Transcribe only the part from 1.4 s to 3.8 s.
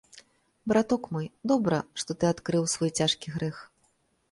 добра, што ты адкрыў свой цяжкі грэх.